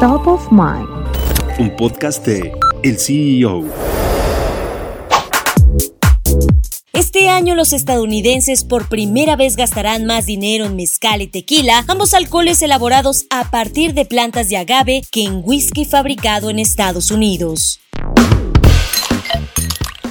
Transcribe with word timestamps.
Top 0.00 0.26
of 0.26 0.52
Mind. 0.52 0.86
Un 1.58 1.74
podcast 1.74 2.22
de 2.26 2.52
El 2.82 2.98
CEO. 2.98 3.64
Este 6.92 7.30
año 7.30 7.54
los 7.54 7.72
estadounidenses 7.72 8.64
por 8.64 8.90
primera 8.90 9.36
vez 9.36 9.56
gastarán 9.56 10.04
más 10.04 10.26
dinero 10.26 10.66
en 10.66 10.76
mezcal 10.76 11.22
y 11.22 11.28
tequila, 11.28 11.82
ambos 11.88 12.12
alcoholes 12.12 12.60
elaborados 12.60 13.24
a 13.30 13.50
partir 13.50 13.94
de 13.94 14.04
plantas 14.04 14.50
de 14.50 14.58
agave, 14.58 15.00
que 15.10 15.24
en 15.24 15.40
whisky 15.42 15.86
fabricado 15.86 16.50
en 16.50 16.58
Estados 16.58 17.10
Unidos. 17.10 17.80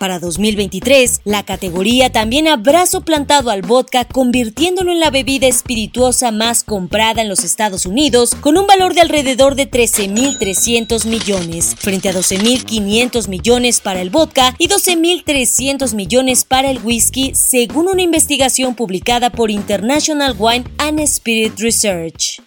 Para 0.00 0.18
2023, 0.18 1.20
la 1.24 1.42
categoría 1.42 2.10
también 2.10 2.48
abrazo 2.48 3.02
plantado 3.02 3.50
al 3.50 3.60
vodka, 3.60 4.06
convirtiéndolo 4.06 4.92
en 4.92 4.98
la 4.98 5.10
bebida 5.10 5.46
espirituosa 5.46 6.30
más 6.30 6.64
comprada 6.64 7.20
en 7.20 7.28
los 7.28 7.44
Estados 7.44 7.84
Unidos, 7.84 8.34
con 8.40 8.56
un 8.56 8.66
valor 8.66 8.94
de 8.94 9.02
alrededor 9.02 9.56
de 9.56 9.70
13.300 9.70 11.04
millones, 11.04 11.76
frente 11.78 12.08
a 12.08 12.14
12.500 12.14 13.28
millones 13.28 13.82
para 13.82 14.00
el 14.00 14.08
vodka 14.08 14.54
y 14.56 14.68
12.300 14.68 15.94
millones 15.94 16.46
para 16.46 16.70
el 16.70 16.78
whisky, 16.82 17.32
según 17.34 17.86
una 17.88 18.00
investigación 18.00 18.74
publicada 18.76 19.28
por 19.28 19.50
International 19.50 20.34
Wine 20.38 20.64
and 20.78 21.00
Spirit 21.00 21.58
Research. 21.58 22.40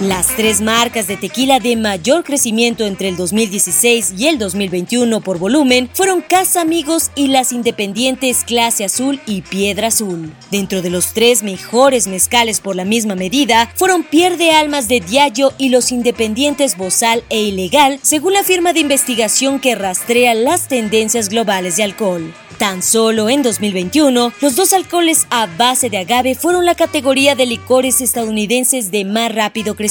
Las 0.00 0.28
tres 0.28 0.62
marcas 0.62 1.08
de 1.08 1.18
tequila 1.18 1.60
de 1.60 1.76
mayor 1.76 2.24
crecimiento 2.24 2.86
entre 2.86 3.10
el 3.10 3.18
2016 3.18 4.14
y 4.16 4.28
el 4.28 4.38
2021 4.38 5.20
por 5.20 5.38
volumen 5.38 5.90
fueron 5.92 6.22
Casa 6.22 6.62
Amigos 6.62 7.10
y 7.16 7.28
las 7.28 7.52
independientes 7.52 8.44
Clase 8.44 8.86
Azul 8.86 9.20
y 9.26 9.42
Piedra 9.42 9.88
Azul. 9.88 10.32
Dentro 10.50 10.80
de 10.80 10.88
los 10.88 11.12
tres 11.12 11.42
mejores 11.42 12.06
mezcales 12.06 12.60
por 12.60 12.76
la 12.76 12.86
misma 12.86 13.14
medida 13.14 13.70
fueron 13.74 14.02
Pierde 14.02 14.52
Almas 14.52 14.88
de 14.88 15.00
Diallo 15.00 15.52
y 15.58 15.68
los 15.68 15.92
independientes 15.92 16.78
Bozal 16.78 17.22
e 17.28 17.42
Ilegal, 17.42 18.00
según 18.00 18.32
la 18.32 18.42
firma 18.42 18.72
de 18.72 18.80
investigación 18.80 19.60
que 19.60 19.74
rastrea 19.74 20.32
las 20.32 20.66
tendencias 20.66 21.28
globales 21.28 21.76
de 21.76 21.82
alcohol. 21.82 22.32
Tan 22.60 22.82
solo 22.82 23.30
en 23.30 23.42
2021, 23.42 24.34
los 24.42 24.54
dos 24.54 24.74
alcoholes 24.74 25.26
a 25.30 25.46
base 25.46 25.88
de 25.88 25.96
agave 25.96 26.34
fueron 26.34 26.66
la 26.66 26.74
categoría 26.74 27.34
de 27.34 27.46
licores 27.46 28.02
estadounidenses 28.02 28.90
de 28.90 29.06
más 29.06 29.34
rápido 29.34 29.76
crecimiento, 29.76 29.89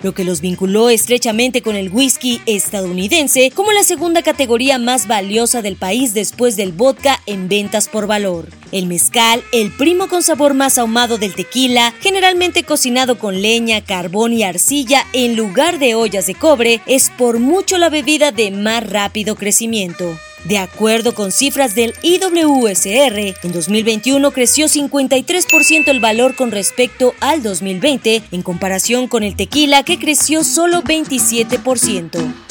lo 0.00 0.14
que 0.14 0.24
los 0.24 0.40
vinculó 0.40 0.88
estrechamente 0.88 1.60
con 1.60 1.76
el 1.76 1.90
whisky 1.90 2.40
estadounidense 2.46 3.50
como 3.50 3.72
la 3.72 3.84
segunda 3.84 4.22
categoría 4.22 4.78
más 4.78 5.06
valiosa 5.06 5.60
del 5.60 5.76
país 5.76 6.14
después 6.14 6.56
del 6.56 6.72
vodka 6.72 7.20
en 7.26 7.48
ventas 7.48 7.88
por 7.88 8.06
valor. 8.06 8.48
El 8.72 8.86
mezcal, 8.86 9.42
el 9.52 9.70
primo 9.72 10.08
con 10.08 10.22
sabor 10.22 10.54
más 10.54 10.78
ahumado 10.78 11.18
del 11.18 11.34
tequila, 11.34 11.92
generalmente 12.00 12.62
cocinado 12.62 13.18
con 13.18 13.42
leña, 13.42 13.82
carbón 13.82 14.32
y 14.32 14.42
arcilla 14.42 15.04
en 15.12 15.36
lugar 15.36 15.78
de 15.78 15.94
ollas 15.94 16.26
de 16.26 16.34
cobre, 16.34 16.80
es 16.86 17.10
por 17.10 17.38
mucho 17.38 17.76
la 17.76 17.90
bebida 17.90 18.32
de 18.32 18.50
más 18.50 18.88
rápido 18.88 19.36
crecimiento. 19.36 20.18
De 20.48 20.58
acuerdo 20.58 21.12
con 21.12 21.32
cifras 21.32 21.74
del 21.74 21.92
IWSR, 22.02 23.34
en 23.42 23.52
2021 23.52 24.30
creció 24.30 24.66
53% 24.66 25.88
el 25.88 25.98
valor 25.98 26.36
con 26.36 26.52
respecto 26.52 27.14
al 27.18 27.42
2020, 27.42 28.22
en 28.30 28.42
comparación 28.42 29.08
con 29.08 29.24
el 29.24 29.34
tequila 29.34 29.82
que 29.82 29.98
creció 29.98 30.44
solo 30.44 30.82
27%. 30.82 32.45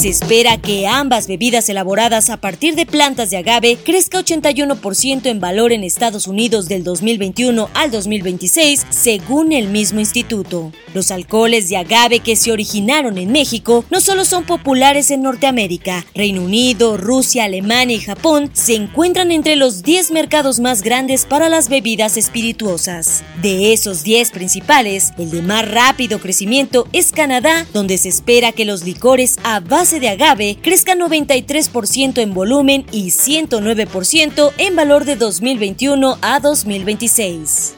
Se 0.00 0.08
espera 0.08 0.56
que 0.56 0.86
ambas 0.86 1.26
bebidas 1.26 1.68
elaboradas 1.68 2.30
a 2.30 2.38
partir 2.38 2.74
de 2.74 2.86
plantas 2.86 3.28
de 3.28 3.36
agave 3.36 3.76
crezca 3.76 4.18
81% 4.18 5.26
en 5.26 5.40
valor 5.40 5.72
en 5.72 5.84
Estados 5.84 6.26
Unidos 6.26 6.68
del 6.68 6.84
2021 6.84 7.68
al 7.74 7.90
2026, 7.90 8.86
según 8.88 9.52
el 9.52 9.68
mismo 9.68 10.00
instituto. 10.00 10.72
Los 10.94 11.10
alcoholes 11.10 11.68
de 11.68 11.76
agave 11.76 12.20
que 12.20 12.34
se 12.34 12.50
originaron 12.50 13.18
en 13.18 13.30
México 13.30 13.84
no 13.90 14.00
solo 14.00 14.24
son 14.24 14.46
populares 14.46 15.10
en 15.10 15.20
Norteamérica, 15.20 16.06
Reino 16.14 16.44
Unido, 16.44 16.96
Rusia, 16.96 17.44
Alemania 17.44 17.96
y 17.96 18.00
Japón 18.00 18.48
se 18.54 18.76
encuentran 18.76 19.30
entre 19.30 19.54
los 19.54 19.82
10 19.82 20.12
mercados 20.12 20.60
más 20.60 20.80
grandes 20.80 21.26
para 21.26 21.50
las 21.50 21.68
bebidas 21.68 22.16
espirituosas. 22.16 23.22
De 23.42 23.74
esos 23.74 24.02
10 24.02 24.30
principales, 24.30 25.12
el 25.18 25.30
de 25.30 25.42
más 25.42 25.70
rápido 25.70 26.20
crecimiento 26.20 26.88
es 26.94 27.12
Canadá, 27.12 27.66
donde 27.74 27.98
se 27.98 28.08
espera 28.08 28.52
que 28.52 28.64
los 28.64 28.82
licores 28.84 29.36
a 29.44 29.60
de 29.98 30.10
agave 30.10 30.58
crezca 30.62 30.94
93% 30.94 32.18
en 32.18 32.34
volumen 32.34 32.86
y 32.92 33.08
109% 33.08 34.52
en 34.58 34.76
valor 34.76 35.04
de 35.04 35.16
2021 35.16 36.18
a 36.20 36.38
2026. 36.38 37.74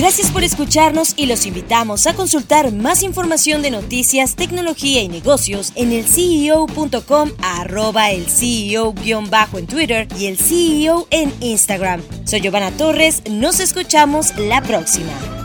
Gracias 0.00 0.30
por 0.30 0.42
escucharnos 0.42 1.12
y 1.16 1.26
los 1.26 1.44
invitamos 1.44 2.06
a 2.06 2.14
consultar 2.14 2.72
más 2.72 3.02
información 3.02 3.60
de 3.60 3.70
noticias, 3.70 4.34
tecnología 4.34 5.02
y 5.02 5.08
negocios 5.08 5.72
en 5.76 5.92
el 5.92 6.04
CEO.com, 6.04 7.30
arroba 7.42 8.10
el 8.10 8.26
CEO-bajo 8.26 9.58
en 9.58 9.66
Twitter 9.66 10.08
y 10.18 10.26
el 10.26 10.38
CEO 10.38 11.06
en 11.10 11.32
Instagram. 11.40 12.02
Soy 12.24 12.40
Giovanna 12.40 12.70
Torres, 12.72 13.22
nos 13.30 13.60
escuchamos 13.60 14.36
la 14.38 14.62
próxima. 14.62 15.39